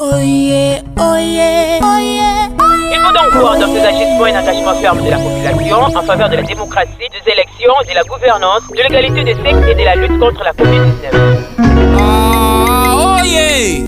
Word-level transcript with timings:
Oye, 0.00 0.80
oye, 0.96 1.80
oye. 1.82 2.20
Il 2.92 3.00
faut 3.02 3.12
donc 3.12 3.34
voir 3.34 3.58
dans 3.58 3.66
ces 3.66 3.80
agissements 3.80 4.26
un 4.26 4.40
engagement 4.40 4.74
ferme 4.80 5.04
de 5.04 5.10
la 5.10 5.18
population 5.18 5.82
en 5.82 6.02
faveur 6.02 6.28
de 6.28 6.36
la 6.36 6.42
démocratie, 6.42 6.92
des 6.98 7.32
élections, 7.32 7.72
de 7.88 7.94
la 7.94 8.04
gouvernance, 8.04 8.62
de 8.68 8.76
l'égalité 8.80 9.24
des 9.24 9.34
sexes 9.34 9.68
et 9.68 9.74
de 9.74 9.84
la 9.84 9.96
lutte 9.96 10.20
contre 10.20 10.44
la 10.44 10.52
Covid-19. 10.52 11.10
Ah, 11.98 13.18
oye 13.20 13.84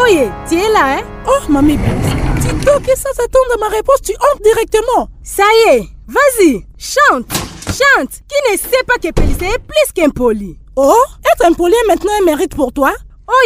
Oye, 0.00 0.30
tu 0.48 0.54
es 0.54 0.68
là, 0.72 0.98
hein? 0.98 1.02
Oh, 1.26 1.50
mamie 1.50 1.78
Dis 2.38 2.48
donc 2.64 2.82
que 2.82 2.96
ça 2.96 3.12
s'attend 3.14 3.40
à 3.54 3.58
ma 3.58 3.68
réponse, 3.68 4.00
tu 4.02 4.12
entres 4.12 4.42
directement. 4.44 5.08
Ça 5.24 5.42
y 5.42 5.76
est, 5.76 5.82
vas-y, 6.06 6.64
chante, 6.78 7.26
chante. 7.74 8.10
Qui 8.28 8.52
ne 8.52 8.56
sait 8.56 8.84
pas 8.86 8.94
que 9.02 9.12
Pélissé 9.12 9.46
est 9.46 9.58
plus 9.58 9.92
qu'impoli 9.94 10.56
Oh, 10.76 10.94
être 11.32 11.46
impoli 11.46 11.74
est 11.74 11.88
maintenant 11.88 12.12
un 12.20 12.24
mérite 12.24 12.54
pour 12.54 12.72
toi 12.72 12.92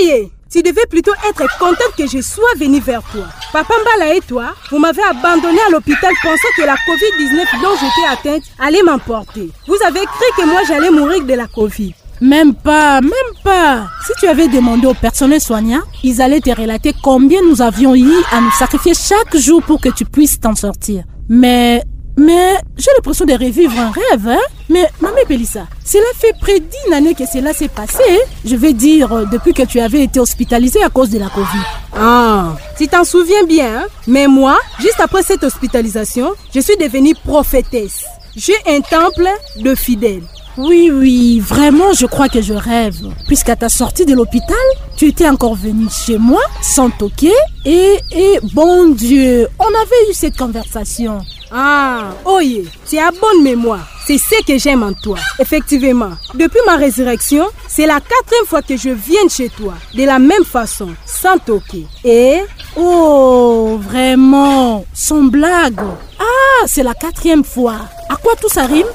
Oye, 0.00 0.30
tu 0.50 0.62
devais 0.62 0.86
plutôt 0.88 1.12
être 1.28 1.44
contente 1.58 1.94
que 1.96 2.06
je 2.06 2.22
sois 2.22 2.54
venue 2.58 2.80
vers 2.80 3.02
toi. 3.12 3.26
Papa 3.52 3.74
Mbala 3.82 4.14
et 4.14 4.20
toi, 4.20 4.54
vous 4.70 4.78
m'avez 4.78 5.02
abandonné 5.02 5.58
à 5.66 5.70
l'hôpital 5.70 6.12
pensant 6.22 6.48
que 6.56 6.62
la 6.62 6.74
Covid-19 6.74 7.62
dont 7.62 7.74
j'étais 7.74 8.08
atteinte 8.10 8.42
allait 8.58 8.82
m'emporter. 8.82 9.50
Vous 9.66 9.76
avez 9.86 10.00
cru 10.00 10.24
que 10.36 10.46
moi 10.46 10.62
j'allais 10.66 10.90
mourir 10.90 11.24
de 11.24 11.34
la 11.34 11.46
Covid. 11.46 11.94
Même 12.20 12.54
pas, 12.54 13.00
même 13.00 13.12
pas. 13.44 13.86
Si 14.06 14.12
tu 14.18 14.26
avais 14.26 14.48
demandé 14.48 14.86
au 14.86 14.94
personnel 14.94 15.40
soignant, 15.40 15.82
ils 16.02 16.20
allaient 16.20 16.40
te 16.40 16.50
relater 16.50 16.92
combien 17.02 17.40
nous 17.42 17.62
avions 17.62 17.94
eu 17.94 18.12
à 18.32 18.40
nous 18.40 18.50
sacrifier 18.50 18.94
chaque 18.94 19.36
jour 19.36 19.62
pour 19.62 19.80
que 19.80 19.90
tu 19.90 20.04
puisses 20.04 20.40
t'en 20.40 20.54
sortir. 20.56 21.04
Mais, 21.28 21.82
mais, 22.18 22.56
j'ai 22.76 22.90
l'impression 22.96 23.24
de 23.24 23.32
revivre 23.32 23.78
un 23.78 23.92
rêve, 23.92 24.26
hein. 24.26 24.40
Mais, 24.68 24.90
mamie 25.00 25.24
Pélissa, 25.26 25.68
cela 25.84 26.04
fait 26.16 26.34
près 26.40 26.58
d'une 26.58 26.92
année 26.92 27.14
que 27.14 27.24
cela 27.26 27.52
s'est 27.52 27.68
passé. 27.68 28.02
Je 28.44 28.56
vais 28.56 28.72
dire, 28.72 29.12
euh, 29.12 29.24
depuis 29.24 29.54
que 29.54 29.62
tu 29.62 29.78
avais 29.78 30.02
été 30.02 30.18
hospitalisée 30.18 30.82
à 30.82 30.88
cause 30.88 31.10
de 31.10 31.18
la 31.18 31.28
Covid. 31.28 31.64
Ah, 31.96 32.56
tu 32.76 32.88
t'en 32.88 33.04
souviens 33.04 33.44
bien, 33.44 33.82
hein? 33.82 33.86
Mais 34.08 34.26
moi, 34.26 34.58
juste 34.80 34.98
après 34.98 35.22
cette 35.22 35.44
hospitalisation, 35.44 36.32
je 36.52 36.58
suis 36.58 36.76
devenue 36.76 37.14
prophétesse. 37.14 38.04
J'ai 38.34 38.56
un 38.66 38.80
temple 38.80 39.28
de 39.56 39.76
fidèles. 39.76 40.24
Oui, 40.58 40.90
oui, 40.92 41.38
vraiment, 41.38 41.92
je 41.92 42.04
crois 42.04 42.28
que 42.28 42.42
je 42.42 42.52
rêve. 42.52 42.96
Puisqu'à 43.28 43.54
ta 43.54 43.68
sortie 43.68 44.04
de 44.04 44.12
l'hôpital, 44.12 44.56
tu 44.96 45.06
étais 45.06 45.28
encore 45.28 45.54
venu 45.54 45.86
chez 45.88 46.18
moi 46.18 46.40
sans 46.60 46.90
toquer 46.90 47.32
et, 47.64 47.94
et, 48.10 48.40
bon 48.54 48.88
Dieu, 48.88 49.46
on 49.60 49.64
avait 49.66 50.10
eu 50.10 50.14
cette 50.14 50.36
conversation. 50.36 51.20
Ah, 51.52 52.10
oye, 52.24 52.64
tu 52.90 52.98
as 52.98 53.12
bonne 53.12 53.44
mémoire. 53.44 53.86
C'est 54.04 54.18
ce 54.18 54.42
que 54.44 54.58
j'aime 54.58 54.82
en 54.82 54.94
toi. 54.94 55.18
Effectivement, 55.38 56.10
depuis 56.34 56.58
ma 56.66 56.74
résurrection, 56.74 57.46
c'est 57.68 57.86
la 57.86 58.00
quatrième 58.00 58.46
fois 58.46 58.60
que 58.62 58.76
je 58.76 58.90
viens 58.90 59.28
chez 59.30 59.50
toi. 59.50 59.74
De 59.94 60.02
la 60.04 60.18
même 60.18 60.44
façon, 60.44 60.88
sans 61.06 61.38
toquer. 61.38 61.86
Et 62.04 62.40
Oh, 62.76 63.78
vraiment, 63.80 64.84
sans 64.92 65.22
blague. 65.22 65.78
Ah, 66.18 66.66
c'est 66.66 66.82
la 66.82 66.94
quatrième 66.94 67.44
fois. 67.44 67.76
À 68.08 68.16
quoi 68.16 68.32
tout 68.40 68.48
ça 68.48 68.66
rime? 68.66 68.86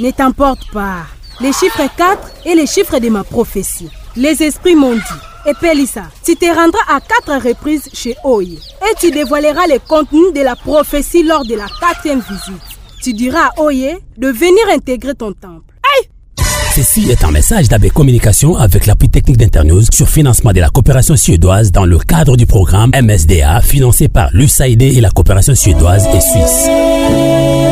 Ne 0.00 0.10
t'emporte 0.10 0.70
pas. 0.72 1.06
Les 1.40 1.52
chiffres 1.52 1.88
4 1.96 2.18
et 2.46 2.54
les 2.54 2.66
chiffres 2.66 2.98
de 2.98 3.08
ma 3.08 3.24
prophétie. 3.24 3.90
Les 4.16 4.42
esprits 4.42 4.74
m'ont 4.74 4.94
dit. 4.94 5.48
Et 5.48 5.54
Pélissa, 5.60 6.02
tu 6.24 6.34
te 6.34 6.46
rendras 6.46 6.80
à 6.88 7.00
quatre 7.00 7.46
reprises 7.46 7.88
chez 7.92 8.16
Oye 8.24 8.58
et 8.82 8.94
tu 8.98 9.10
dévoileras 9.10 9.66
les 9.68 9.78
contenus 9.78 10.32
de 10.34 10.40
la 10.40 10.56
prophétie 10.56 11.22
lors 11.22 11.44
de 11.44 11.54
la 11.54 11.66
quatrième 11.80 12.20
visite. 12.20 12.62
Tu 13.02 13.12
diras 13.12 13.50
à 13.56 13.62
Oye 13.62 13.96
de 14.16 14.28
venir 14.28 14.62
intégrer 14.74 15.14
ton 15.14 15.32
temple. 15.32 15.76
Ceci 16.76 17.10
est 17.10 17.24
un 17.24 17.30
message 17.30 17.70
d'AB 17.70 17.88
Communication 17.88 18.54
avec 18.54 18.84
l'appui 18.84 19.08
technique 19.08 19.38
d'Internews 19.38 19.84
sur 19.90 20.10
financement 20.10 20.52
de 20.52 20.60
la 20.60 20.68
coopération 20.68 21.16
suédoise 21.16 21.72
dans 21.72 21.86
le 21.86 21.98
cadre 21.98 22.36
du 22.36 22.44
programme 22.44 22.90
MSDA 22.90 23.62
financé 23.62 24.08
par 24.08 24.28
l'USAID 24.34 24.82
et 24.82 25.00
la 25.00 25.08
coopération 25.08 25.54
suédoise 25.54 26.06
et 26.14 26.20
suisse. 26.20 27.65